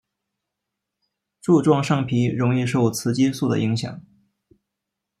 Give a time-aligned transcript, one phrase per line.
[1.41, 4.01] 柱状上皮容易受雌激素的影响。